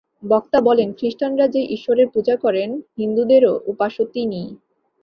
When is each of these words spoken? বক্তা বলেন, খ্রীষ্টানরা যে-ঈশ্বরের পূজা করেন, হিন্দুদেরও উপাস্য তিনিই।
বক্তা 0.23 0.59
বলেন, 0.61 0.89
খ্রীষ্টানরা 0.93 1.47
যে-ঈশ্বরের 1.47 2.07
পূজা 2.07 2.35
করেন, 2.35 2.69
হিন্দুদেরও 2.97 3.53
উপাস্য 3.65 3.97
তিনিই। 4.05 4.49